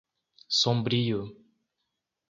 [0.59, 1.21] Sombrio